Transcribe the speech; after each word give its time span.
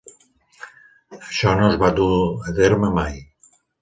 Això 1.17 1.53
no 1.59 1.67
es 1.73 1.77
va 1.83 1.91
dur 1.99 2.09
a 2.53 2.55
terme 2.61 2.91
mai. 2.97 3.21